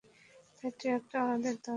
তোমার 0.55 0.73
ট্রাকটা 0.79 1.15
আমাদের 1.23 1.53
দরকার! 1.55 1.69